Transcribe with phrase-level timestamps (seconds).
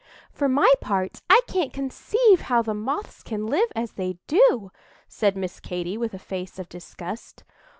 [0.31, 4.71] "For my part, I can't conceive how the Moths can live as they do,"
[5.07, 7.43] said Miss Katy, with a face of disgust.